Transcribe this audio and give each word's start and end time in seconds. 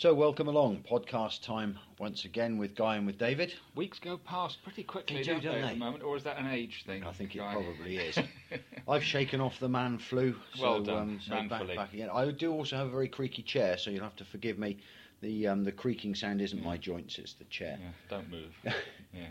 So, 0.00 0.14
welcome 0.14 0.48
along. 0.48 0.86
Podcast 0.90 1.42
time 1.42 1.78
once 1.98 2.24
again 2.24 2.56
with 2.56 2.74
Guy 2.74 2.96
and 2.96 3.06
with 3.06 3.18
David. 3.18 3.52
Weeks 3.74 3.98
go 3.98 4.16
past 4.16 4.62
pretty 4.64 4.82
quickly, 4.82 5.16
They 5.16 5.22
do, 5.24 5.32
don't, 5.32 5.42
don't 5.42 5.54
they, 5.56 5.60
at 5.60 5.72
the 5.74 5.78
moment, 5.78 6.02
or 6.02 6.16
is 6.16 6.24
that 6.24 6.38
an 6.38 6.46
age 6.46 6.84
thing? 6.86 7.04
I 7.04 7.12
think 7.12 7.34
it 7.34 7.40
Guy? 7.40 7.52
probably 7.52 7.98
is. 7.98 8.18
I've 8.88 9.04
shaken 9.04 9.42
off 9.42 9.60
the 9.60 9.68
man 9.68 9.98
flu. 9.98 10.36
So, 10.54 10.62
Well 10.62 10.82
done, 10.82 10.96
um, 10.96 11.20
so 11.20 11.48
back, 11.50 11.76
back 11.76 11.92
again. 11.92 12.08
I 12.14 12.30
do 12.30 12.50
also 12.50 12.76
have 12.76 12.86
a 12.86 12.90
very 12.90 13.08
creaky 13.08 13.42
chair, 13.42 13.76
so 13.76 13.90
you'll 13.90 14.04
have 14.04 14.16
to 14.16 14.24
forgive 14.24 14.58
me. 14.58 14.78
The 15.20 15.48
um, 15.48 15.64
the 15.64 15.72
creaking 15.72 16.14
sound 16.14 16.40
isn't 16.40 16.64
my 16.64 16.78
joints; 16.78 17.18
it's 17.18 17.34
the 17.34 17.44
chair. 17.44 17.78
yeah, 17.78 17.90
don't 18.08 18.30
move. 18.30 18.54
yeah. 18.64 19.24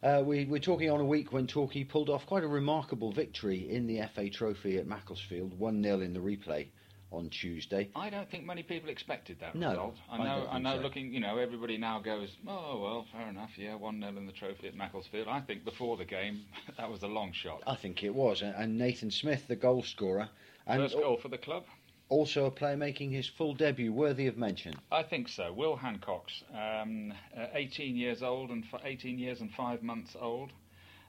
Uh, 0.00 0.22
we, 0.22 0.44
we're 0.44 0.60
talking 0.60 0.92
on 0.92 1.00
a 1.00 1.04
week 1.04 1.32
when 1.32 1.48
Torquay 1.48 1.82
pulled 1.82 2.08
off 2.08 2.24
quite 2.24 2.44
a 2.44 2.46
remarkable 2.46 3.10
victory 3.10 3.68
in 3.68 3.88
the 3.88 4.00
FA 4.14 4.30
Trophy 4.30 4.78
at 4.78 4.86
Macclesfield, 4.86 5.58
one 5.58 5.82
0 5.82 6.02
in 6.02 6.12
the 6.12 6.20
replay 6.20 6.68
on 7.16 7.30
Tuesday. 7.30 7.88
I 7.96 8.10
don't 8.10 8.30
think 8.30 8.44
many 8.44 8.62
people 8.62 8.88
expected 8.90 9.38
that 9.40 9.54
No, 9.54 9.70
result. 9.70 9.96
I 10.10 10.14
I 10.16 10.18
know. 10.18 10.44
don't 10.44 10.54
I, 10.54 10.58
know. 10.58 10.76
so. 10.76 10.82
Looking, 10.82 11.12
you 11.12 11.20
know, 11.20 11.38
everybody 11.38 11.76
now 11.78 12.00
goes, 12.00 12.30
"Oh 12.46 12.80
well, 12.82 13.06
fair 13.12 13.28
enough. 13.28 13.50
Yeah, 13.56 13.74
one 13.76 14.00
0 14.00 14.16
in 14.16 14.26
the 14.26 14.32
trophy 14.32 14.68
at 14.68 14.74
Macclesfield." 14.74 15.28
I 15.28 15.40
think 15.40 15.64
before 15.64 15.96
the 15.96 16.04
game, 16.04 16.42
that 16.76 16.90
was 16.90 17.02
a 17.02 17.08
long 17.08 17.32
shot. 17.32 17.62
I 17.66 17.76
think 17.76 18.02
it 18.04 18.14
was, 18.14 18.42
and- 18.42 18.78
Nathan 18.78 19.10
Smith, 19.10 19.46
the 19.48 19.56
goal 19.56 19.82
scorer, 19.82 20.28
and 20.66 20.82
First 20.82 20.94
goal 20.96 21.16
for 21.16 21.28
the 21.28 21.38
club. 21.38 21.64
also 22.08 22.46
a 22.46 22.50
player 22.50 22.76
making 22.76 23.10
his 23.10 23.26
full 23.26 23.54
debut, 23.54 23.92
worthy 23.92 24.26
of 24.26 24.36
mention. 24.36 24.74
I 24.92 25.02
think 25.02 25.28
so. 25.28 25.52
Will 25.52 25.76
Hancock's, 25.76 26.42
um, 26.52 27.12
uh, 27.36 27.46
18 27.54 27.96
years 27.96 28.22
old 28.22 28.50
and 28.50 28.64
f- 28.72 28.82
18 28.84 29.18
years 29.18 29.40
and 29.40 29.50
five 29.52 29.82
months 29.82 30.14
old, 30.20 30.52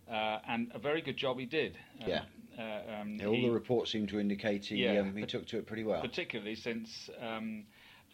uh, 0.09 0.39
and 0.47 0.71
a 0.73 0.79
very 0.79 1.01
good 1.01 1.17
job 1.17 1.39
he 1.39 1.45
did. 1.45 1.77
Um, 2.01 2.09
Yeah. 2.09 2.25
Uh, 2.57 3.01
um, 3.01 3.19
All 3.25 3.33
he- 3.33 3.41
the 3.41 3.49
reports 3.51 3.91
seem 3.91 4.07
to 4.07 4.19
indicate 4.19 4.65
he, 4.65 4.77
Yeah, 4.85 4.99
um, 5.01 5.15
he 5.15 5.25
took 5.25 5.45
to 5.47 5.57
it 5.57 5.65
pretty 5.67 5.83
well. 5.83 6.01
particularly 6.01 6.55
since, 6.55 7.09
um, 7.19 7.65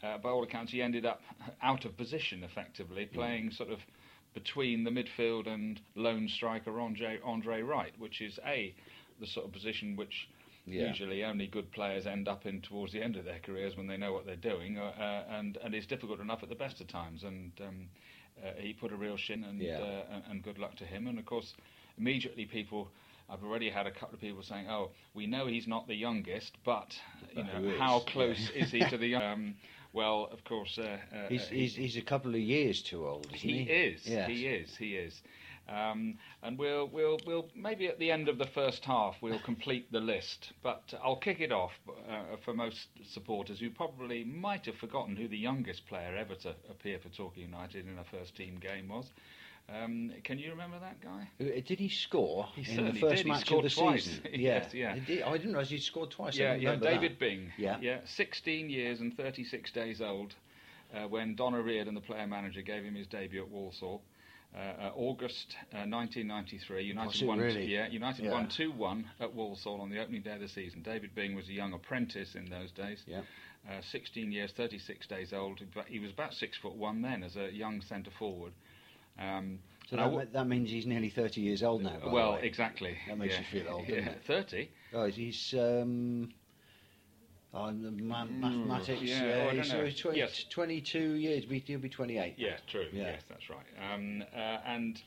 uh, 0.01 0.17
by 0.17 0.29
all 0.29 0.41
accounts, 0.43 0.71
he 0.71 0.81
ended 0.81 1.05
up 1.05 1.21
out 1.61 1.85
of 1.85 1.95
position 1.95 2.43
effectively, 2.43 3.05
playing 3.05 3.51
sort 3.51 3.69
of 3.69 3.79
between 4.33 4.83
the 4.83 4.89
midfield 4.89 5.45
and 5.45 5.79
lone 5.95 6.27
striker 6.27 6.79
Andre, 6.79 7.19
Andre 7.23 7.61
Wright, 7.61 7.93
which 7.99 8.21
is 8.21 8.39
a 8.45 8.73
the 9.19 9.27
sort 9.27 9.45
of 9.45 9.51
position 9.51 9.95
which 9.95 10.27
Yeah. 10.65 10.87
usually 10.87 11.23
only 11.23 11.45
good 11.45 11.69
players 11.71 12.07
end 12.07 12.27
up 12.27 12.47
in 12.47 12.61
towards 12.61 12.93
the 12.93 13.03
end 13.03 13.17
of 13.17 13.25
their 13.25 13.39
careers 13.39 13.75
when 13.77 13.85
they 13.85 13.97
know 13.97 14.13
what 14.13 14.25
they're 14.25 14.35
doing, 14.35 14.79
uh, 14.79 14.85
uh, 14.97 15.25
and 15.29 15.57
and 15.57 15.75
it's 15.75 15.85
difficult 15.85 16.19
enough 16.19 16.41
at 16.41 16.49
the 16.49 16.55
best 16.55 16.81
of 16.81 16.87
times. 16.87 17.23
And 17.23 17.51
um, 17.61 17.89
uh, 18.43 18.53
he 18.57 18.73
put 18.73 18.91
a 18.91 18.95
real 18.95 19.17
shin, 19.17 19.43
and 19.43 19.59
Yeah. 19.61 19.77
uh, 19.79 20.05
and- 20.09 20.23
and 20.29 20.43
good 20.43 20.57
luck 20.57 20.75
to 20.77 20.85
him. 20.85 21.05
And 21.07 21.19
of 21.19 21.25
course, 21.25 21.53
immediately 21.97 22.45
people. 22.45 22.89
I've 23.29 23.43
already 23.43 23.69
had 23.69 23.87
a 23.87 23.91
couple 23.91 24.15
of 24.15 24.21
people 24.21 24.43
saying, 24.43 24.67
"Oh, 24.69 24.91
we 25.13 25.25
know 25.25 25.47
he's 25.47 25.67
not 25.67 25.87
the 25.87 25.95
youngest, 25.95 26.57
but 26.63 26.99
you 27.33 27.43
But 27.43 27.61
know 27.63 27.69
is? 27.69 27.79
how 27.79 27.99
Yeah. 27.99 28.11
close 28.13 28.49
is 28.51 28.71
he 28.71 28.79
to 28.89 28.97
the 28.97 29.07
young?" 29.15 29.21
Um, 29.21 29.55
well, 29.93 30.27
of 30.31 30.43
course, 30.43 30.77
uh, 30.77 30.97
uh, 31.13 31.27
he's, 31.29 31.47
he's, 31.47 31.75
he's 31.75 31.97
a 31.97 32.01
couple 32.01 32.33
of 32.33 32.39
years 32.41 32.81
too 32.81 33.05
old, 33.07 33.31
he? 33.31 33.63
he 33.65 33.71
is. 33.71 34.05
Yes. 34.07 34.27
He 34.27 34.47
is. 34.47 34.77
He 34.77 34.95
is. 34.97 35.21
Um, 35.69 36.17
and 36.43 36.57
we'll 36.57 36.87
we'll 36.87 37.19
we'll 37.25 37.47
maybe 37.55 37.87
at 37.87 37.99
the 37.99 38.11
end 38.11 38.27
of 38.27 38.37
the 38.37 38.47
first 38.47 38.83
half 38.83 39.15
we'll 39.21 39.39
complete 39.45 39.91
the 39.91 39.99
list. 39.99 40.51
But 40.63 40.93
I'll 41.03 41.15
kick 41.15 41.39
it 41.39 41.51
off 41.51 41.71
uh, 42.09 42.35
for 42.43 42.53
most 42.53 42.87
supporters 43.13 43.59
who 43.59 43.69
probably 43.69 44.23
might 44.23 44.65
have 44.65 44.75
forgotten 44.75 45.15
who 45.15 45.27
the 45.27 45.37
youngest 45.37 45.87
player 45.87 46.15
ever 46.17 46.35
to 46.35 46.55
appear 46.69 46.99
for 46.99 47.09
Torquay 47.09 47.41
United 47.41 47.87
in 47.87 47.97
a 47.99 48.03
first 48.03 48.35
team 48.35 48.57
game 48.59 48.89
was. 48.89 49.11
Um, 49.73 50.11
can 50.23 50.37
you 50.39 50.49
remember 50.51 50.77
that 50.79 50.99
guy? 51.01 51.29
Uh, 51.39 51.61
Did 51.65 51.79
he 51.79 51.87
score 51.89 52.47
He 52.55 52.69
in 52.77 52.93
the 52.93 52.99
first 52.99 53.17
did. 53.23 53.27
Match 53.27 53.51
of 53.51 53.63
the 53.63 53.69
twice. 53.69 54.03
season? 54.05 54.23
Yes, 54.33 54.73
yeah. 54.73 54.95
He 54.95 55.15
did- 55.15 55.23
I 55.23 55.31
didn't 55.33 55.51
realise 55.53 55.69
he'd 55.69 55.83
scored 55.83 56.11
twice. 56.11 56.35
Yeah, 56.37 56.55
yeah. 56.55 56.75
David 56.75 57.13
that. 57.13 57.19
Byng. 57.19 57.51
Yeah. 57.57 57.77
yeah. 57.81 57.99
16 58.05 58.69
years 58.69 58.99
and 58.99 59.15
36 59.15 59.71
days 59.71 60.01
old 60.01 60.33
uh, 60.93 61.07
when 61.07 61.35
Don 61.35 61.53
O'Riordan, 61.55 61.93
the 61.93 62.01
player 62.01 62.27
manager, 62.27 62.61
gave 62.61 62.83
him 62.83 62.95
his 62.95 63.07
debut 63.07 63.41
at 63.43 63.49
Walsall. 63.49 64.01
Uh, 64.53 64.59
uh, 64.59 64.91
August 64.97 65.55
uh, 65.73 65.87
1993, 65.87 66.83
United 66.83 67.07
Was 67.07 67.21
it 67.21 67.25
won. 67.25 67.39
really? 67.39 67.65
Yeah, 67.65 67.87
United 67.87 68.25
Yeah. 68.25 68.31
won 68.31 68.47
2-1 68.47 69.05
at 69.21 69.33
Walsall 69.33 69.79
on 69.79 69.89
the 69.89 69.99
opening 69.99 70.21
day 70.23 70.33
of 70.33 70.41
the 70.41 70.49
season. 70.49 70.81
David 70.81 71.15
Byng 71.15 71.35
was 71.35 71.47
a 71.47 71.53
young 71.53 71.71
apprentice 71.71 72.35
in 72.35 72.49
those 72.49 72.71
days. 72.71 73.01
Yeah. 73.07 73.21
Uh, 73.69 73.79
16 73.91 74.29
years, 74.33 74.51
36 74.51 75.07
days 75.07 75.31
old. 75.31 75.61
But 75.73 75.85
he 75.87 75.99
was 75.99 76.11
about 76.11 76.33
six 76.33 76.57
foot 76.57 76.75
one 76.75 77.01
then 77.01 77.23
as 77.23 77.37
a 77.37 77.49
young 77.53 77.79
centre 77.81 78.11
forward. 78.19 78.51
Um, 79.21 79.59
So 79.89 79.97
that, 79.97 80.03
w- 80.03 80.27
that 80.31 80.47
means 80.47 80.69
he's 80.69 80.85
nearly 80.85 81.09
30 81.09 81.41
years 81.41 81.63
old 81.63 81.83
now. 81.83 81.99
well, 82.11 82.35
exactly. 82.35 82.97
That 83.07 83.17
makes 83.17 83.33
yeah. 83.33 83.39
you 83.39 83.63
feel 83.63 83.73
old, 83.73 83.87
doesn't 83.87 84.03
Yeah, 84.03 84.11
it? 84.11 84.23
30. 84.25 84.69
Oh, 84.93 85.05
he's 85.05 85.53
um, 85.57 86.31
oh, 87.53 87.67
the 87.67 87.91
ma- 87.91 88.25
mathematics. 88.25 89.01
Mm, 89.01 89.07
yeah, 89.07 89.15
uh, 89.17 89.41
I 89.41 89.45
don't 89.55 89.57
he's, 89.57 89.73
know. 89.73 89.89
20, 90.11 90.17
Yes. 90.17 90.45
22 90.49 90.99
years. 91.13 91.43
He'll 91.65 91.79
be 91.79 91.89
28. 91.89 92.35
Yeah, 92.37 92.57
true. 92.67 92.87
Yeah. 92.91 93.03
Yes, 93.03 93.21
that's 93.29 93.49
right. 93.49 93.93
Um, 93.93 94.23
uh, 94.33 94.37
and 94.65 95.01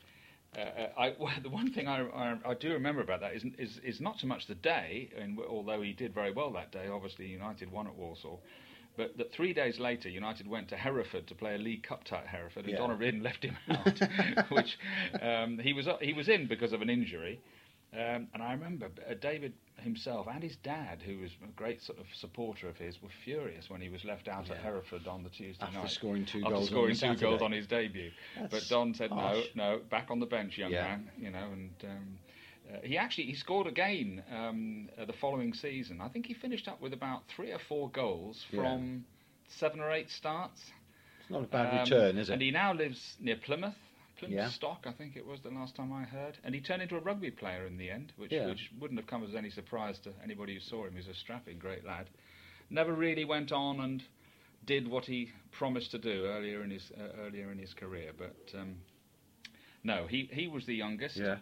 uh, 0.56 0.60
uh, 0.60 0.88
I, 0.98 1.14
well, 1.18 1.32
the 1.42 1.50
one 1.50 1.72
thing 1.72 1.88
I, 1.88 2.06
I, 2.06 2.36
I 2.44 2.54
do 2.54 2.72
remember 2.72 3.00
about 3.00 3.20
that 3.20 3.34
is, 3.34 3.44
is, 3.58 3.78
is 3.84 4.00
not 4.00 4.18
so 4.18 4.26
much 4.26 4.46
the 4.46 4.54
day, 4.54 5.10
and 5.18 5.38
although 5.48 5.80
he 5.82 5.92
did 5.92 6.14
very 6.14 6.32
well 6.32 6.50
that 6.52 6.72
day, 6.72 6.88
obviously 6.88 7.26
United 7.26 7.70
won 7.72 7.86
at 7.86 7.94
Walsall, 7.94 8.42
but 8.96 9.16
that 9.18 9.32
three 9.32 9.52
days 9.52 9.78
later 9.78 10.08
United 10.08 10.46
went 10.46 10.68
to 10.68 10.76
Hereford 10.76 11.26
to 11.28 11.34
play 11.34 11.54
a 11.54 11.58
League 11.58 11.82
Cup 11.82 12.04
tie 12.04 12.18
at 12.18 12.26
Hereford, 12.26 12.64
and 12.64 12.72
Yeah. 12.72 12.78
Don 12.78 12.90
O'Riordan 12.92 13.22
left 13.22 13.44
him 13.44 13.56
out, 13.68 14.00
which 14.50 14.78
um, 15.20 15.58
he 15.58 15.72
was 15.72 15.86
he 16.00 16.12
was 16.12 16.28
in 16.28 16.46
because 16.46 16.72
of 16.72 16.82
an 16.82 16.90
injury. 16.90 17.40
Um, 17.92 18.26
and 18.34 18.42
I 18.42 18.50
remember 18.52 18.86
uh, 19.08 19.14
David 19.14 19.52
himself 19.76 20.26
and 20.28 20.42
his 20.42 20.56
dad, 20.56 21.00
who 21.00 21.18
was 21.18 21.30
a 21.44 21.52
great 21.52 21.80
sort 21.80 22.00
of 22.00 22.06
supporter 22.12 22.68
of 22.68 22.76
his, 22.76 23.00
were 23.00 23.08
furious 23.24 23.70
when 23.70 23.80
he 23.80 23.88
was 23.88 24.04
left 24.04 24.26
out 24.26 24.50
at 24.50 24.56
Hereford 24.56 25.06
on 25.06 25.22
the 25.22 25.28
Tuesday 25.28 25.64
After 25.64 25.78
night. 25.78 25.90
scoring 25.90 26.26
two 26.26 26.40
After 26.40 26.50
goals 26.56 26.68
scoring 26.70 26.96
two 26.96 27.14
goals 27.14 27.40
on 27.40 27.52
his 27.52 27.68
debut. 27.68 28.10
That's 28.36 28.52
but 28.52 28.64
Don 28.68 28.94
said 28.94 29.12
harsh. 29.12 29.44
no, 29.54 29.76
no, 29.76 29.80
back 29.90 30.10
on 30.10 30.18
the 30.18 30.26
bench, 30.26 30.58
young 30.58 30.72
Yeah. 30.72 30.82
man. 30.82 31.10
You 31.16 31.30
know, 31.30 31.46
and 31.52 31.70
um, 31.84 32.18
uh, 32.72 32.78
he 32.82 32.96
actually 32.98 33.24
he 33.24 33.34
scored 33.34 33.66
again 33.66 34.22
um, 34.34 34.88
uh, 35.00 35.04
the 35.04 35.12
following 35.12 35.52
season. 35.54 36.00
I 36.00 36.08
think 36.08 36.26
he 36.26 36.34
finished 36.34 36.68
up 36.68 36.80
with 36.80 36.92
about 36.92 37.22
three 37.34 37.52
or 37.52 37.58
four 37.68 37.90
goals 37.90 38.44
Yeah. 38.50 38.60
from 38.62 39.04
seven 39.48 39.80
or 39.80 39.90
eight 39.92 40.10
starts. 40.10 40.60
It's 41.20 41.30
not 41.30 41.44
a 41.44 41.46
bad 41.46 41.72
Um, 41.74 41.78
return, 41.84 42.18
is 42.18 42.28
it? 42.28 42.34
And 42.34 42.42
he 42.42 42.50
now 42.50 42.72
lives 42.72 43.16
near 43.20 43.36
Plymouth. 43.36 43.74
Plymouth 44.16 44.36
Yeah. 44.36 44.48
Stock, 44.50 44.84
I 44.86 44.92
think 44.92 45.16
it 45.16 45.26
was 45.26 45.40
the 45.40 45.50
last 45.50 45.74
time 45.74 45.92
I 45.92 46.04
heard. 46.04 46.38
And 46.44 46.54
he 46.54 46.60
turned 46.60 46.82
into 46.82 46.96
a 46.96 47.00
rugby 47.00 47.30
player 47.30 47.66
in 47.66 47.76
the 47.76 47.90
end, 47.90 48.12
which, 48.16 48.30
Yeah. 48.32 48.46
which 48.46 48.70
wouldn't 48.78 48.98
have 49.00 49.08
come 49.08 49.24
as 49.24 49.34
any 49.34 49.50
surprise 49.50 49.98
to 50.00 50.12
anybody 50.22 50.54
who 50.54 50.60
saw 50.60 50.86
him. 50.86 50.94
He's 50.96 51.08
a 51.08 51.14
strapping 51.14 51.58
great 51.58 51.84
lad. 51.84 52.08
Never 52.70 52.92
really 52.94 53.24
went 53.24 53.50
on 53.52 53.80
and 53.80 54.02
did 54.64 54.86
what 54.88 55.04
he 55.04 55.30
promised 55.50 55.90
to 55.90 55.98
do 55.98 56.26
earlier 56.26 56.62
in 56.62 56.70
his 56.70 56.90
uh, 56.92 57.02
earlier 57.20 57.50
in 57.50 57.58
his 57.58 57.74
career. 57.74 58.12
But 58.16 58.36
um, 58.58 58.76
no, 59.82 60.06
he, 60.06 60.28
he 60.32 60.48
was 60.48 60.64
the 60.66 60.74
youngest. 60.74 61.16
yeah. 61.16 61.36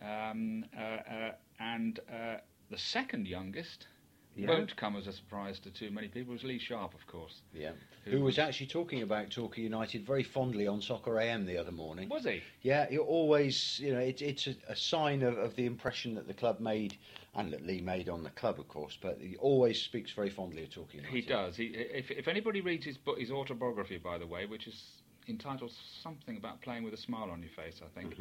Um, 0.00 0.64
uh, 0.76 0.80
uh, 0.80 1.32
and 1.60 2.00
uh, 2.12 2.36
the 2.70 2.78
second 2.78 3.26
youngest 3.28 3.86
Yeah. 4.34 4.48
won't 4.48 4.74
come 4.76 4.96
as 4.96 5.06
a 5.06 5.12
surprise 5.12 5.58
to 5.60 5.70
too 5.70 5.90
many 5.90 6.08
people. 6.08 6.32
Was 6.32 6.42
Lee 6.42 6.58
Sharpe, 6.58 6.94
of 6.94 7.06
course. 7.06 7.42
Yeah. 7.52 7.72
Who 8.04 8.12
Who 8.12 8.16
was 8.24 8.32
was- 8.36 8.38
actually 8.40 8.66
talking 8.68 9.02
about 9.02 9.30
Torquay 9.30 9.62
United 9.62 10.04
very 10.06 10.22
fondly 10.24 10.66
on 10.66 10.80
Soccer 10.80 11.20
AM 11.20 11.44
the 11.46 11.56
other 11.58 11.70
morning. 11.70 12.08
Was 12.08 12.24
he? 12.24 12.42
Yeah, 12.62 12.88
you 12.90 13.02
always, 13.02 13.78
you 13.78 13.92
know, 13.92 14.00
it, 14.00 14.22
it's 14.22 14.46
a, 14.48 14.56
a 14.68 14.74
sign 14.76 15.22
of, 15.22 15.36
of 15.38 15.54
the 15.54 15.66
impression 15.66 16.14
that 16.14 16.26
the 16.26 16.34
club 16.34 16.58
made, 16.60 16.96
and 17.34 17.52
that 17.52 17.64
Lee 17.64 17.80
made 17.80 18.08
on 18.08 18.22
the 18.24 18.30
club, 18.30 18.58
of 18.58 18.66
course. 18.68 18.98
But 19.00 19.18
he 19.20 19.36
always 19.36 19.80
speaks 19.80 20.10
very 20.12 20.30
fondly 20.30 20.64
of 20.64 20.70
Torquay 20.70 20.96
United. 20.98 21.14
He 21.14 21.22
does. 21.22 21.56
He, 21.56 21.66
if, 21.66 22.10
if 22.10 22.26
anybody 22.26 22.60
reads 22.60 22.84
his 22.86 22.96
book, 22.98 23.18
his 23.20 23.30
autobiography, 23.30 23.98
by 23.98 24.18
the 24.18 24.26
way, 24.26 24.46
which 24.46 24.66
is 24.66 24.82
entitled 25.28 25.72
something 26.02 26.36
about 26.36 26.60
playing 26.62 26.82
with 26.82 26.94
a 26.94 26.96
smile 26.96 27.30
on 27.30 27.40
your 27.42 27.52
face, 27.52 27.80
I 27.84 28.00
think, 28.00 28.16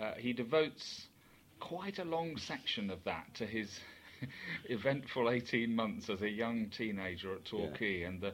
uh, 0.00 0.14
he 0.18 0.32
devotes 0.32 1.06
quite 1.60 1.98
a 1.98 2.04
long 2.04 2.36
section 2.36 2.90
of 2.90 3.02
that 3.04 3.32
to 3.34 3.46
his 3.46 3.78
eventful 4.64 5.30
18 5.30 5.74
months 5.74 6.10
as 6.10 6.22
a 6.22 6.28
young 6.28 6.68
teenager 6.70 7.34
at 7.34 7.44
Torquay 7.44 8.02
and 8.02 8.20
the 8.20 8.32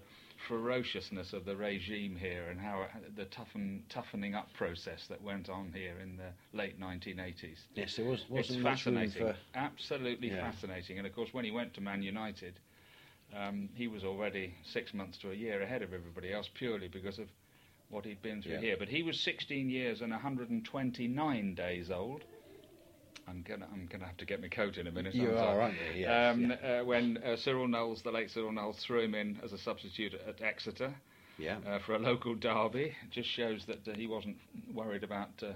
ferociousness 0.49 1.33
of 1.33 1.45
the 1.45 1.57
regime 1.57 2.17
here 2.17 2.49
and 2.51 2.61
how 2.61 2.87
the 3.17 3.25
toughen, 3.27 3.83
toughening 3.89 4.35
up 4.35 4.53
process 4.55 5.07
that 5.09 5.21
went 5.23 5.49
on 5.49 5.73
here 5.75 5.99
in 6.03 6.17
the 6.17 6.31
late 6.57 6.81
1980s. 6.81 7.59
Yes, 7.75 7.99
it 7.99 8.05
was 8.05 8.21
It's 8.21 8.31
wasn't 8.31 8.61
much 8.63 8.83
fascinating, 8.85 9.27
for. 9.27 9.37
absolutely 9.55 10.29
Yeah. 10.31 10.51
fascinating. 10.51 10.99
And 10.99 11.07
of 11.07 11.15
course, 11.15 11.33
when 11.33 11.45
he 11.45 11.51
went 11.51 11.75
to 11.75 11.81
Man 11.81 12.03
United, 12.03 12.55
um, 13.35 13.69
he 13.75 13.89
was 13.89 14.05
already 14.05 14.55
six 14.65 14.95
months 14.95 15.19
to 15.19 15.31
a 15.31 15.35
year 15.35 15.63
ahead 15.63 15.83
of 15.83 15.93
everybody 15.93 16.33
else, 16.33 16.49
purely 16.55 16.89
because 16.89 17.19
of 17.19 17.29
what 17.89 18.05
he'd 18.05 18.23
been 18.23 18.43
through 18.43 18.53
Yeah. 18.55 18.61
here. 18.61 18.77
But 18.79 18.89
he 18.89 19.03
was 19.03 19.19
16 19.21 19.69
years 19.71 20.01
and 20.01 20.13
129 20.13 21.55
days 21.55 21.91
old 21.91 22.25
I'm 23.29 23.45
gonna 23.47 23.67
I'm 23.73 23.87
gonna 23.91 24.07
have 24.07 24.17
to 24.19 24.25
get 24.25 24.41
my 24.41 24.49
coat 24.49 24.77
in 24.77 24.87
a 24.87 24.91
minute. 24.93 25.15
You 25.15 25.31
are, 25.31 25.61
aren't 25.63 25.75
you? 25.75 26.03
Yes, 26.03 26.35
um, 26.35 26.51
yeah. 26.63 26.81
uh, 26.81 26.85
when 26.85 27.19
uh, 27.19 27.37
Cyril 27.37 27.67
Knowles, 27.69 28.03
the 28.03 28.11
late 28.13 28.31
Cyril 28.31 28.53
Knowles, 28.53 28.77
threw 28.87 29.01
him 29.01 29.15
in 29.15 29.39
as 29.45 29.53
a 29.53 29.59
substitute 29.59 30.15
at 30.15 30.41
Exeter 30.43 30.95
Yeah. 31.39 31.59
uh, 31.67 31.79
for 31.85 31.95
a 31.95 31.99
local 31.99 32.35
derby, 32.35 32.95
it 33.05 33.11
just 33.11 33.29
shows 33.29 33.65
that 33.67 33.87
uh, 33.89 33.95
he 33.95 34.07
wasn't 34.07 34.37
worried 34.73 35.03
about 35.03 35.31
uh, 35.43 35.53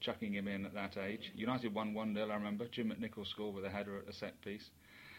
chucking 0.00 0.32
him 0.34 0.48
in 0.48 0.64
at 0.64 0.74
that 0.74 0.96
age. 0.96 1.30
United 1.34 1.74
won 1.74 1.94
1 1.94 2.14
0, 2.14 2.30
I 2.30 2.34
remember. 2.34 2.66
Jim 2.70 2.90
McNichol 2.92 3.26
scored 3.26 3.54
with 3.54 3.64
a 3.64 3.70
header 3.70 3.98
at 3.98 4.08
a 4.08 4.12
set 4.12 4.40
piece. 4.42 4.64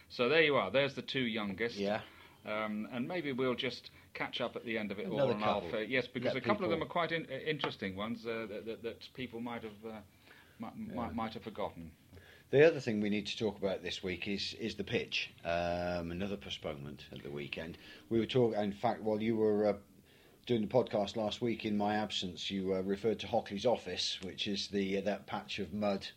So 0.10 0.27
there 0.27 0.42
you 0.42 0.56
are. 0.56 0.71
There's 0.71 0.95
the 0.95 1.04
two 1.04 1.21
youngest. 1.21 1.75
yeah. 1.77 2.01
Um, 2.45 2.88
and 2.94 3.06
maybe 3.06 3.33
we'll 3.33 3.54
just 3.54 3.92
catch 4.13 4.39
up 4.39 4.56
at 4.56 4.63
the 4.63 4.77
end 4.77 4.92
of 4.92 5.00
it 5.00 5.07
all. 5.07 5.16
Another 5.16 5.33
And 5.33 5.44
I'll, 5.44 5.63
uh, 5.74 5.80
yes, 5.80 6.07
because 6.07 6.33
Let 6.33 6.44
a 6.44 6.45
couple 6.45 6.63
of 6.63 6.71
them 6.71 6.81
are 6.81 6.88
quite 6.88 7.12
in, 7.12 7.25
uh, 7.25 7.36
interesting 7.45 7.98
ones 7.98 8.25
uh, 8.25 8.45
that, 8.50 8.66
that, 8.66 8.81
that 8.83 8.98
people 9.13 9.42
might 9.42 9.62
have 9.63 9.74
uh, 9.86 9.98
might, 10.59 10.77
might, 10.95 11.15
might 11.15 11.33
have 11.33 11.44
forgotten. 11.44 11.91
The 12.51 12.65
other 12.65 12.79
thing 12.79 13.00
we 13.00 13.09
need 13.09 13.27
to 13.27 13.38
talk 13.38 13.57
about 13.57 13.83
this 13.83 14.01
week 14.03 14.27
is 14.27 14.56
is 14.59 14.75
the 14.75 14.83
pitch. 14.83 15.31
Um, 15.45 16.11
another 16.11 16.35
postponement 16.35 17.06
at 17.11 17.21
the 17.21 17.29
weekend. 17.29 17.77
We 18.09 18.19
were 18.19 18.25
talking. 18.25 18.59
In 18.59 18.71
fact, 18.71 19.03
while 19.03 19.21
you 19.21 19.35
were 19.35 19.67
uh, 19.67 19.73
doing 20.47 20.61
the 20.61 20.67
podcast 20.67 21.15
last 21.15 21.41
week 21.41 21.63
in 21.65 21.77
my 21.77 21.95
absence, 21.95 22.50
you 22.50 22.73
uh, 22.73 22.81
referred 22.81 23.19
to 23.19 23.27
Hockley's 23.27 23.67
office, 23.67 24.17
which 24.23 24.47
is 24.47 24.67
the 24.67 24.97
uh, 24.97 25.01
that 25.01 25.27
patch 25.27 25.59
of 25.59 25.73
mud 25.73 26.07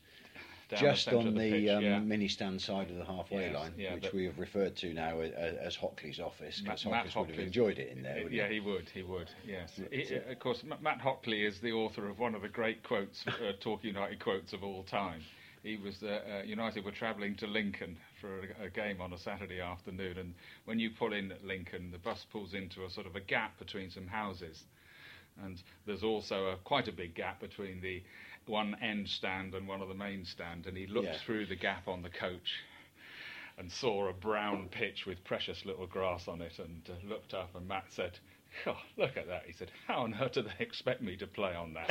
just 0.81 1.05
centre 1.05 1.19
on 1.19 1.35
the, 1.35 1.51
pitch, 1.51 1.71
um, 1.71 1.83
yeah. 1.83 1.99
mini 1.99 2.29
stand 2.29 2.61
side 2.61 2.91
of 2.91 2.97
the 2.97 3.05
halfway 3.05 3.43
Yes, 3.47 3.55
line, 3.55 3.75
yeah, 3.77 3.95
which 3.95 4.13
we 4.13 4.25
have 4.25 4.39
referred 4.39 4.77
to 4.77 4.93
now 4.93 5.21
as, 5.21 5.33
as 5.33 5.77
Hockley's 5.77 6.21
office, 6.21 6.61
because 6.61 6.87
Matt 6.87 7.15
would 7.15 7.31
have 7.31 7.39
enjoyed 7.39 7.79
it 7.79 7.89
in 7.89 8.03
there. 8.03 8.29
yeah, 8.31 8.49
he? 8.49 8.55
he 8.55 8.61
would. 8.61 8.89
He 8.93 9.03
would. 9.03 9.31
Yes. 9.47 9.79
He- 9.91 10.15
of 10.15 10.39
course, 10.39 10.63
Matt 10.81 11.01
Hockley 11.01 11.45
is 11.45 11.61
the 11.61 11.73
author 11.73 12.09
of 12.09 12.19
one 12.19 12.35
of 12.35 12.43
the 12.43 12.49
great 12.49 12.83
quotes, 12.83 13.25
uh, 13.27 13.53
Torquay 13.61 13.89
United 13.89 14.21
quotes 14.21 14.53
of 14.53 14.63
all 14.65 14.83
time. 14.85 15.23
He 15.63 15.77
was 15.77 16.03
uh, 16.03 16.21
uh, 16.41 16.43
United 16.43 16.85
were 16.85 16.91
travelling 16.91 17.37
to 17.37 17.47
Lincoln 17.47 17.97
for 18.21 18.41
a, 18.61 18.65
a 18.67 18.71
game 18.71 19.01
on 19.01 19.13
a 19.13 19.19
Saturday 19.19 19.61
afternoon, 19.61 20.19
and 20.19 20.35
when 20.65 20.81
you 20.81 20.91
pull 20.91 21.13
in 21.13 21.31
at 21.31 21.45
Lincoln, 21.45 21.93
the 21.93 21.99
bus 21.99 22.27
pulls 22.33 22.53
into 22.53 22.85
a 22.85 22.91
sort 22.91 23.07
of 23.07 23.15
a 23.15 23.21
gap 23.21 23.57
between 23.61 23.89
some 23.89 24.09
houses, 24.09 24.65
and 25.45 25.63
there's 25.87 26.03
also 26.03 26.47
a, 26.47 26.57
quite 26.65 26.89
a 26.89 26.93
big 26.93 27.15
gap 27.15 27.41
between 27.41 27.81
the 27.81 28.03
one 28.47 28.77
end 28.83 29.09
stand 29.09 29.55
and 29.55 29.69
one 29.69 29.81
of 29.81 29.89
the 29.89 29.95
main 29.95 30.25
stand, 30.25 30.67
and 30.67 30.77
he 30.77 30.87
looked 30.87 31.07
Yeah. 31.07 31.19
through 31.25 31.47
the 31.47 31.57
gap 31.57 31.87
on 31.89 32.03
the 32.03 32.11
coach 32.11 32.53
and 33.59 33.71
saw 33.71 34.09
a 34.09 34.13
brown 34.13 34.69
pitch 34.71 35.05
with 35.07 35.23
precious 35.25 35.65
little 35.65 35.87
grass 35.87 36.27
on 36.27 36.41
it 36.41 36.59
and 36.59 36.83
uh, 36.89 36.95
looked 37.09 37.35
up 37.35 37.55
and 37.55 37.69
Matt 37.69 37.85
said, 37.91 38.19
oh, 38.67 38.77
look 38.97 39.17
at 39.17 39.29
that. 39.29 39.43
He 39.47 39.53
said, 39.53 39.71
how 39.87 40.03
on 40.03 40.15
earth 40.21 40.33
do 40.33 40.43
they 40.43 40.65
expect 40.65 41.03
me 41.03 41.17
to 41.19 41.27
play 41.27 41.55
on 41.55 41.75
that? 41.75 41.91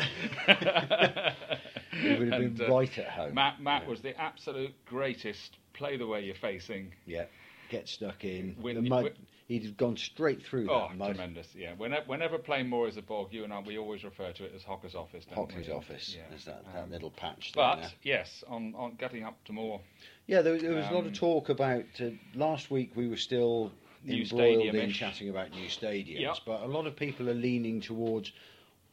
He 1.91 2.07
would 2.09 2.27
have 2.27 2.33
And, 2.41 2.57
been 2.57 2.65
uh, 2.65 2.69
right 2.71 2.97
at 2.97 3.07
home. 3.09 3.35
Matt, 3.35 3.61
Matt 3.61 3.83
Yeah. 3.83 3.89
was 3.89 4.01
the 4.01 4.19
absolute 4.19 4.73
greatest. 4.85 5.57
Play 5.73 5.97
the 5.97 6.07
way 6.07 6.21
you're 6.25 6.35
facing. 6.35 6.93
Yeah, 7.05 7.25
get 7.71 7.88
stuck 7.88 8.23
in. 8.23 8.56
When- 8.62 8.75
the 8.75 8.81
mud, 8.83 9.03
when- 9.06 9.13
he'd 9.47 9.63
have 9.63 9.75
gone 9.77 9.97
straight 9.97 10.41
through 10.44 10.69
Oh, 10.69 10.88
that 10.89 10.97
mud. 10.97 11.15
tremendous! 11.15 11.53
Yeah. 11.56 11.73
Whenever, 11.75 12.06
whenever 12.06 12.38
playing 12.38 12.68
Plainmoor 12.68 12.88
is 12.89 12.97
a 12.97 13.01
bog, 13.01 13.33
you 13.33 13.44
and 13.44 13.51
I, 13.51 13.59
we 13.59 13.77
always 13.77 14.03
refer 14.03 14.31
to 14.31 14.45
it 14.45 14.53
as 14.56 14.63
Hocker's 14.63 14.95
office. 14.95 15.25
Don't 15.25 15.50
Hockley's 15.50 15.68
we? 15.68 15.73
office. 15.73 16.15
Yeah. 16.15 16.23
There's 16.29 16.45
that, 16.45 16.63
that 16.73 16.83
Um, 16.83 16.91
little 16.91 17.09
patch 17.12 17.51
there. 17.53 17.63
But 17.63 17.94
yes, 18.03 18.44
on, 18.47 18.75
on 18.75 18.95
getting 18.95 19.23
up 19.23 19.44
to 19.45 19.53
more 19.53 19.81
Yeah, 20.27 20.41
there, 20.41 20.57
there 20.57 20.73
was 20.75 20.85
a 20.88 20.91
lot 20.91 21.01
of 21.01 21.07
Um, 21.07 21.13
talk 21.13 21.50
about. 21.50 21.85
Uh, 22.00 22.12
last 22.35 22.69
week 22.71 22.95
we 22.95 23.07
were 23.07 23.18
still 23.18 23.71
New 24.03 24.21
embroiled 24.24 24.75
in 24.75 24.91
chatting 24.91 25.29
about 25.29 25.51
new 25.51 25.67
stadiums, 25.67 26.19
Yep. 26.19 26.38
but 26.45 26.62
a 26.62 26.67
lot 26.67 26.88
of 26.88 26.95
people 26.95 27.29
are 27.29 27.33
leaning 27.35 27.81
towards 27.81 28.31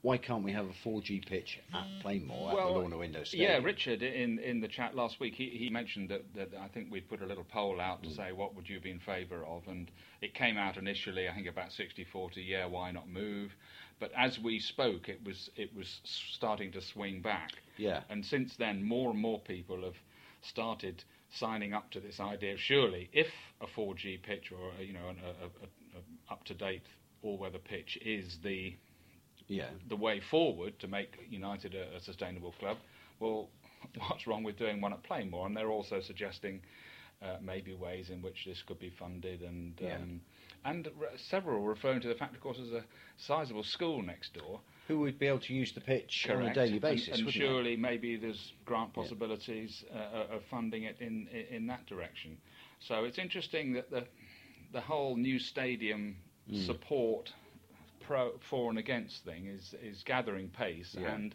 why 0.03 0.17
can't 0.17 0.45
we 0.45 0.53
have 0.53 0.67
a 0.67 0.89
4G 0.89 1.27
pitch 1.27 1.59
at 1.75 1.85
Plainmoor 2.05 2.51
at 2.53 2.57
the 2.57 2.63
Lorna 2.73 2.99
Window 2.99 3.25
Stadium? 3.25 3.51
Yeah, 3.51 3.59
Richard 3.59 4.03
in, 4.03 4.39
in 4.39 4.61
the 4.61 4.69
chat 4.69 4.95
last 4.95 5.19
week, 5.19 5.35
he, 5.35 5.49
he 5.51 5.69
mentioned 5.71 6.09
that, 6.11 6.23
that 6.37 6.51
I 6.61 6.69
think 6.69 6.91
we'd 6.91 7.09
put 7.09 7.21
a 7.21 7.27
little 7.27 7.45
poll 7.45 7.81
out 7.81 8.01
Mm. 8.03 8.09
to 8.09 8.15
say 8.15 8.33
what 8.33 8.55
would 8.55 8.69
you 8.69 8.79
be 8.81 8.91
in 8.93 9.01
favour 9.01 9.45
of, 9.45 9.67
and 9.67 9.91
it 10.21 10.35
came 10.35 10.57
out 10.57 10.77
initially, 10.77 11.29
I 11.29 11.35
think 11.35 11.49
about 11.49 11.71
60-40, 11.71 12.37
yeah, 12.47 12.67
why 12.67 12.93
not 12.93 13.09
move? 13.09 13.51
But 13.99 14.13
as 14.17 14.39
we 14.39 14.61
spoke, 14.61 15.09
it 15.09 15.19
was 15.25 15.51
it 15.57 15.75
was 15.75 16.01
starting 16.05 16.71
to 16.73 16.81
swing 16.81 17.21
back, 17.21 17.51
Yeah. 17.77 18.03
and 18.09 18.25
since 18.25 18.55
then, 18.57 18.85
more 18.85 19.11
and 19.11 19.19
more 19.21 19.41
people 19.41 19.83
have 19.83 19.97
started 20.43 21.03
signing 21.35 21.75
up 21.75 21.91
to 21.91 21.99
this 22.01 22.21
idea. 22.21 22.57
Surely, 22.57 23.11
if 23.13 23.27
a 23.61 23.67
4G 23.67 24.23
pitch 24.23 24.53
or 24.53 24.71
you 24.81 24.93
know 24.93 25.09
an, 25.09 25.17
a, 25.25 25.45
a, 25.47 25.99
a 25.99 26.33
up-to-date 26.33 26.83
all-weather 27.23 27.59
pitch 27.59 27.99
is 28.05 28.39
the 28.45 28.77
Yeah, 29.49 29.71
the 29.89 29.97
way 29.97 30.21
forward 30.21 30.79
to 30.81 30.89
make 30.89 31.17
United 31.31 31.75
a, 31.75 31.97
a 31.97 32.01
sustainable 32.01 32.53
club, 32.59 32.77
well, 33.19 33.49
what's 34.09 34.27
wrong 34.27 34.43
with 34.45 34.57
doing 34.59 34.81
one 34.81 34.93
at 34.93 35.03
Plainmoor? 35.03 35.47
And 35.47 35.57
they're 35.57 35.71
also 35.71 36.01
suggesting 36.01 36.61
uh, 37.23 37.37
maybe 37.41 37.75
ways 37.75 38.11
in 38.11 38.23
which 38.23 38.45
this 38.47 38.63
could 38.63 38.79
be 38.79 38.91
funded, 38.91 39.43
and 39.43 39.75
Yeah. 39.81 39.97
um, 39.97 40.21
and 40.65 40.89
re- 40.99 41.09
several 41.17 41.61
referring 41.63 42.01
to 42.03 42.09
the 42.09 42.15
fact, 42.15 42.35
of 42.35 42.41
course, 42.41 42.59
there's 42.59 42.73
a 42.73 42.85
sizable 43.17 43.63
school 43.65 44.03
next 44.03 44.35
door. 44.35 44.61
who 44.89 44.99
would 45.01 45.19
be 45.19 45.27
able 45.27 45.39
to 45.39 45.53
use 45.55 45.73
the 45.73 45.81
pitch 45.81 46.27
on 46.31 46.43
a 46.47 46.55
daily 46.55 46.79
basis? 46.79 47.19
and, 47.19 47.27
they? 47.27 47.31
surely 47.33 47.77
maybe 47.77 48.17
there's 48.17 48.53
grant 48.65 48.93
possibilities 48.95 49.85
uh, 49.95 50.35
of 50.37 50.43
funding 50.51 50.85
it 50.85 50.97
in, 51.01 51.29
in 51.33 51.57
in 51.57 51.67
that 51.67 51.85
direction. 51.87 52.37
So 52.81 53.05
it's 53.05 53.19
interesting 53.19 53.73
that 53.75 53.91
the 53.91 54.05
the 54.73 54.81
whole 54.81 55.17
new 55.17 55.39
stadium 55.39 56.17
Mm. 56.51 56.65
support 56.65 57.31
pro 58.01 58.33
for 58.51 58.71
and 58.71 58.79
against 58.79 59.25
thing 59.25 59.47
is 59.47 59.75
is 59.83 60.03
gathering 60.05 60.49
pace 60.51 60.95
Yeah. 60.99 61.15
and 61.15 61.35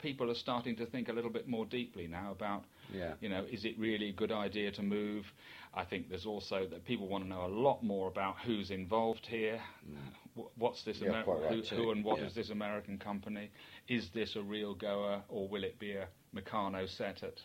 people 0.00 0.30
are 0.30 0.34
starting 0.34 0.74
to 0.76 0.86
think 0.86 1.08
a 1.08 1.12
little 1.12 1.30
bit 1.30 1.46
more 1.48 1.64
deeply 1.66 2.06
now 2.08 2.32
about 2.32 2.64
Yeah. 2.92 3.14
you 3.20 3.28
know 3.28 3.44
is 3.50 3.64
it 3.64 3.78
really 3.78 4.08
a 4.08 4.12
good 4.12 4.32
idea 4.32 4.70
to 4.72 4.82
move 4.82 5.32
I 5.74 5.84
think 5.84 6.08
there's 6.10 6.26
also 6.26 6.66
that 6.66 6.84
people 6.84 7.08
want 7.08 7.24
to 7.24 7.28
know 7.30 7.46
a 7.46 7.54
lot 7.68 7.82
more 7.82 8.08
about 8.08 8.36
who's 8.44 8.70
involved 8.70 9.26
here 9.26 9.60
Wh- 10.36 10.58
what's 10.58 10.82
this 10.84 10.98
Mm. 10.98 11.06
Yeah, 11.06 11.22
right 11.26 11.52
who, 11.52 11.76
who 11.76 11.90
and 11.92 12.04
what 12.04 12.18
is 12.20 12.34
yeah. 12.36 12.42
this 12.42 12.50
American 12.50 12.98
company 12.98 13.50
is 13.88 14.10
this 14.10 14.36
a 14.36 14.42
real 14.42 14.74
goer 14.74 15.22
or 15.28 15.48
will 15.48 15.64
it 15.64 15.78
be 15.78 15.92
a 15.92 16.08
Meccano 16.34 16.88
set 16.88 17.22
at 17.22 17.40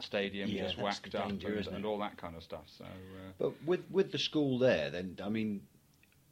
stadium 0.00 0.48
Yeah, 0.50 0.64
just 0.64 0.78
whacked 0.78 1.12
the 1.12 1.20
up 1.22 1.28
danger, 1.28 1.56
and, 1.56 1.66
and 1.68 1.84
all 1.86 1.98
that 1.98 2.16
kind 2.16 2.36
of 2.36 2.42
stuff 2.42 2.64
so 2.78 2.84
uh, 2.84 3.32
But 3.38 3.52
with 3.66 3.80
with 3.90 4.12
the 4.12 4.18
school 4.18 4.58
there, 4.58 4.90
then 4.90 5.16
I 5.22 5.28
mean, 5.28 5.62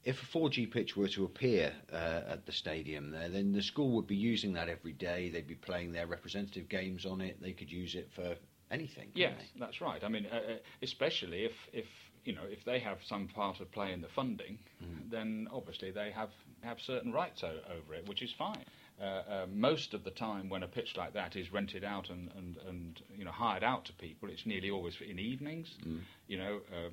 if 0.08 0.22
a 0.22 0.38
4G 0.38 0.70
pitch 0.70 0.96
were 0.96 1.08
to 1.08 1.24
appear 1.24 1.72
uh, 1.92 2.22
at 2.34 2.46
the 2.46 2.52
stadium 2.52 3.10
there, 3.10 3.28
then 3.28 3.52
the 3.52 3.62
school 3.62 3.90
would 3.90 4.06
be 4.06 4.16
using 4.16 4.54
that 4.54 4.68
every 4.68 4.92
day. 4.94 5.28
They'd 5.28 5.46
be 5.46 5.54
playing 5.54 5.92
their 5.92 6.06
representative 6.06 6.68
games 6.68 7.04
on 7.04 7.20
it. 7.20 7.36
They 7.42 7.52
could 7.52 7.70
use 7.70 7.94
it 7.94 8.08
for 8.14 8.34
anything. 8.70 9.08
Yes, 9.14 9.38
that's 9.58 9.80
right. 9.82 10.02
I 10.02 10.08
mean, 10.08 10.26
uh, 10.32 10.36
uh, 10.36 10.56
especially 10.82 11.44
if, 11.44 11.52
if 11.72 11.84
you 12.24 12.34
know 12.34 12.46
if 12.50 12.64
they 12.64 12.78
have 12.78 12.98
some 13.04 13.28
part 13.28 13.60
of 13.60 13.70
play 13.70 13.92
in 13.92 14.00
the 14.00 14.08
funding, 14.08 14.58
Mm. 14.82 15.10
then 15.10 15.48
obviously 15.52 15.90
they 15.90 16.10
have 16.12 16.30
have 16.62 16.78
certain 16.80 17.12
rights 17.12 17.42
o- 17.44 17.60
over 17.76 17.94
it, 17.94 18.08
which 18.08 18.22
is 18.22 18.32
fine. 18.32 18.64
Uh, 19.00 19.04
uh, 19.04 19.46
most 19.52 19.94
of 19.94 20.02
the 20.04 20.10
time, 20.10 20.48
when 20.48 20.62
a 20.62 20.68
pitch 20.68 20.96
like 20.96 21.12
that 21.14 21.36
is 21.36 21.52
rented 21.52 21.84
out 21.84 22.10
and, 22.10 22.30
and, 22.36 22.56
and 22.68 23.02
you 23.18 23.24
know 23.24 23.30
hired 23.32 23.64
out 23.64 23.84
to 23.86 23.92
people, 23.94 24.28
it's 24.30 24.46
nearly 24.46 24.70
always 24.70 24.94
in 25.00 25.18
evenings. 25.18 25.68
Mm. 25.86 26.00
You 26.28 26.38
know, 26.38 26.54
um, 26.76 26.92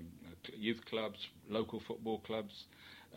youth 0.67 0.81
clubs, 0.85 1.19
local 1.49 1.79
football 1.79 2.19
clubs. 2.19 2.65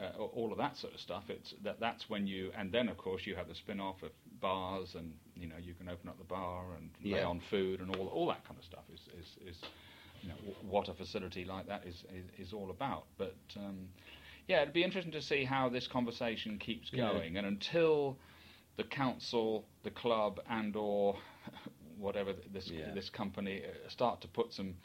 Uh, 0.01 0.23
all 0.23 0.53
of 0.53 0.59
that 0.59 0.77
sort 0.77 0.95
of 0.95 1.01
stuff. 1.01 1.25
It's 1.29 1.55
that 1.65 1.81
that's 1.81 2.09
when 2.09 2.27
you, 2.27 2.53
and 2.57 2.71
then 2.71 2.89
of 2.89 2.97
course 2.97 3.27
you 3.27 3.35
have 3.35 3.49
the 3.49 3.55
spin-off 3.55 4.01
of 4.05 4.11
bars, 4.41 4.95
and 4.95 5.13
you 5.35 5.49
know 5.49 5.57
you 5.61 5.75
can 5.75 5.89
open 5.89 6.09
up 6.09 6.17
the 6.19 6.25
bar 6.25 6.67
and 6.77 6.91
lay 7.03 7.19
Yeah. 7.19 7.27
on 7.27 7.41
food 7.51 7.81
and 7.81 7.95
all 7.97 8.07
all 8.07 8.27
that 8.29 8.45
kind 8.47 8.57
of 8.59 8.65
stuff 8.65 8.85
is 8.95 9.01
is, 9.19 9.49
is 9.49 9.57
you 10.23 10.29
know 10.29 10.37
w- 10.37 10.55
what 10.63 10.89
a 10.89 10.95
facility 10.95 11.45
like 11.45 11.67
that 11.67 11.85
is 11.85 12.05
is, 12.15 12.47
is 12.47 12.53
all 12.53 12.71
about. 12.71 13.07
But 13.17 13.35
um, 13.57 13.89
yeah, 14.47 14.63
it'd 14.63 14.73
be 14.73 14.85
interesting 14.85 15.13
to 15.13 15.23
see 15.23 15.45
how 15.45 15.69
this 15.69 15.89
conversation 15.89 16.59
keeps 16.59 16.91
Yeah. 16.93 17.13
going, 17.13 17.37
and 17.37 17.45
until 17.47 18.17
the 18.77 18.85
council, 18.85 19.65
the 19.83 19.91
club, 19.91 20.39
and 20.49 20.77
or 20.77 21.17
whatever 21.99 22.35
this 22.53 22.71
Yeah. 22.71 22.95
this 22.95 23.11
company 23.11 23.63
uh, 23.65 23.89
start 23.89 24.21
to 24.21 24.29
put 24.29 24.53
some 24.53 24.77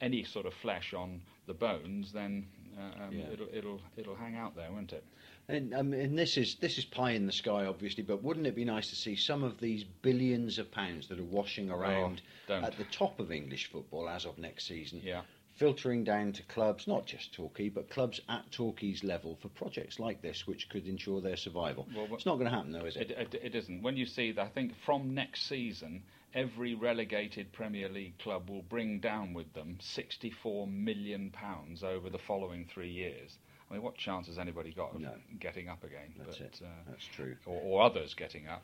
any 0.00 0.22
sort 0.24 0.46
of 0.46 0.54
flesh 0.62 0.94
on 0.94 1.20
the 1.46 1.54
bones, 1.54 2.12
then 2.12 2.46
uh, 2.78 3.04
um, 3.04 3.12
Yeah. 3.12 3.30
it'll 3.32 3.48
it'll 3.52 3.80
it'll 3.96 4.14
hang 4.16 4.36
out 4.36 4.54
there, 4.56 4.70
won't 4.70 4.92
it? 4.92 5.04
And, 5.48 5.74
um, 5.74 5.92
and 5.92 6.16
this 6.18 6.36
is 6.36 6.54
this 6.56 6.78
is 6.78 6.84
pie 6.84 7.12
in 7.12 7.26
the 7.26 7.32
sky, 7.32 7.64
obviously. 7.66 8.02
But 8.04 8.22
wouldn't 8.22 8.46
it 8.46 8.54
be 8.54 8.64
nice 8.64 8.88
to 8.90 8.96
see 8.96 9.16
some 9.16 9.42
of 9.42 9.58
these 9.58 9.84
billions 9.84 10.58
of 10.58 10.70
pounds 10.70 11.08
that 11.08 11.18
are 11.18 11.24
washing 11.24 11.70
around 11.70 12.22
don't. 12.46 12.64
at 12.64 12.76
the 12.76 12.84
top 12.84 13.18
of 13.18 13.32
English 13.32 13.66
football 13.70 14.08
as 14.08 14.24
of 14.26 14.38
next 14.38 14.66
season, 14.66 15.00
Yeah. 15.04 15.22
filtering 15.56 16.04
down 16.04 16.32
to 16.34 16.42
clubs, 16.44 16.86
not 16.86 17.04
just 17.06 17.34
Torquay, 17.34 17.68
but 17.68 17.90
clubs 17.90 18.20
at 18.28 18.50
Torquay's 18.52 19.02
level 19.02 19.36
for 19.42 19.48
projects 19.48 19.98
like 19.98 20.22
this, 20.22 20.46
which 20.46 20.68
could 20.68 20.86
ensure 20.86 21.20
their 21.20 21.36
survival. 21.36 21.88
Well, 21.94 22.06
wh- 22.06 22.12
it's 22.14 22.26
not 22.26 22.36
going 22.36 22.48
to 22.50 22.54
happen, 22.56 22.70
though, 22.72 22.86
is 22.86 22.96
it? 22.96 23.10
It, 23.10 23.34
it, 23.34 23.40
it 23.42 23.54
isn't. 23.56 23.82
When 23.82 23.96
you 23.96 24.06
see 24.06 24.32
that, 24.32 24.42
I 24.42 24.48
think 24.48 24.74
from 24.86 25.14
next 25.14 25.46
season, 25.48 26.02
every 26.34 26.74
relegated 26.74 27.52
Premier 27.52 27.88
League 27.88 28.18
club 28.18 28.48
will 28.50 28.62
bring 28.62 29.00
down 29.00 29.32
with 29.34 29.52
them 29.54 29.78
64 29.80 30.66
million 30.66 31.30
pounds 31.30 31.82
over 31.82 32.08
the 32.10 32.18
following 32.18 32.66
three 32.72 32.90
years. 32.90 33.38
I 33.70 33.74
mean, 33.74 33.82
what 33.82 33.96
chance 33.96 34.26
has 34.26 34.38
anybody 34.38 34.72
got 34.72 34.94
of 34.94 35.00
No. 35.00 35.12
getting 35.38 35.68
up 35.68 35.84
again? 35.84 36.12
That's 36.18 36.38
but, 36.38 36.46
it. 36.46 36.60
Uh, 36.64 36.68
That's 36.88 37.04
true. 37.14 37.36
or, 37.46 37.60
or 37.62 37.82
others 37.82 38.14
getting 38.14 38.48
up. 38.48 38.62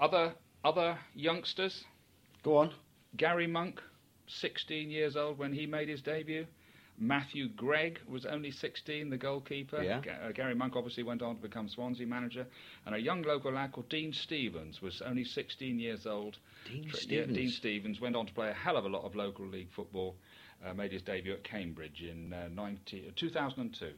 Other 0.00 0.34
other 0.64 0.98
youngsters. 1.14 1.84
Go 2.42 2.56
on. 2.56 2.72
Gary 3.16 3.46
Monk, 3.46 3.80
16 4.28 4.90
years 4.90 5.16
old 5.16 5.38
when 5.38 5.52
he 5.52 5.66
made 5.66 5.88
his 5.88 6.00
debut. 6.00 6.46
Matthew 7.02 7.48
Gregg 7.48 7.98
was 8.08 8.24
only 8.24 8.52
16, 8.52 9.10
the 9.10 9.16
goalkeeper. 9.16 9.82
Yeah. 9.82 10.00
Ga- 10.00 10.28
uh, 10.28 10.32
Gary 10.32 10.54
Monk 10.54 10.76
obviously 10.76 11.02
went 11.02 11.20
on 11.20 11.34
to 11.34 11.42
become 11.42 11.68
Swansea 11.68 12.06
manager. 12.06 12.46
And 12.86 12.94
a 12.94 12.98
young 12.98 13.22
local 13.22 13.52
lad 13.52 13.72
called 13.72 13.88
Dean 13.88 14.12
Stevens 14.12 14.80
was 14.80 15.02
only 15.02 15.24
16 15.24 15.80
years 15.80 16.06
old. 16.06 16.38
Dean 16.70 16.88
Tr- 16.88 16.96
Stevens. 16.96 17.30
Yeah, 17.30 17.42
Dean 17.42 17.50
Stevens 17.50 18.00
went 18.00 18.14
on 18.14 18.26
to 18.26 18.32
play 18.32 18.50
a 18.50 18.54
hell 18.54 18.76
of 18.76 18.84
a 18.84 18.88
lot 18.88 19.02
of 19.04 19.16
local 19.16 19.46
league 19.46 19.70
football. 19.74 20.14
Uh, 20.64 20.72
made 20.74 20.92
his 20.92 21.02
debut 21.02 21.32
at 21.32 21.42
Cambridge 21.42 22.02
in 22.02 22.32
uh, 22.32 22.46
90, 22.54 23.08
uh, 23.08 23.10
2002. 23.16 23.90